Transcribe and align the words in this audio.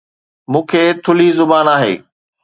مون 0.51 0.63
کي 0.69 0.83
ٿلهي 1.03 1.27
زبان 1.39 1.65
آهي 1.75 1.93